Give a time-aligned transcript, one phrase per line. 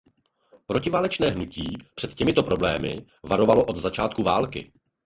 [0.65, 4.71] Protiválečné hnutí před těmito problémy varovalo od začátku války.